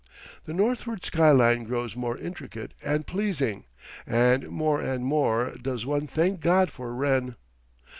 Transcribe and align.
The 0.45 0.53
northward 0.55 1.05
skyline 1.05 1.63
grows 1.65 1.95
more 1.95 2.17
intricate 2.17 2.73
and 2.83 3.05
pleasing, 3.05 3.65
and 4.07 4.49
more 4.49 4.81
and 4.81 5.05
more 5.05 5.53
does 5.61 5.85
one 5.85 6.07
thank 6.07 6.39
God 6.39 6.71
for 6.71 6.91
Wren. 6.95 7.35